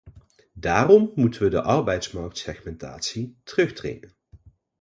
[0.53, 4.15] Daarom moeten we de arbeidsmarktsegmentatie terugdringen.